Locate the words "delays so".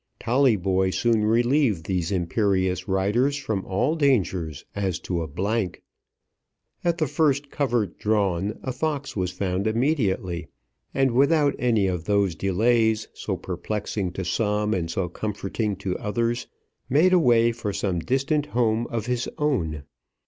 12.33-13.37